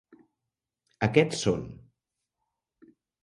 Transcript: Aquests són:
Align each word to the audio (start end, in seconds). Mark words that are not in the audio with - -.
Aquests 1.07 1.43
són: 1.47 1.67